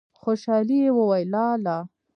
خوشالی 0.19 0.77
يې 0.85 0.89
وويل: 0.97 1.27
لا 1.33 1.45
لا! 1.65 1.77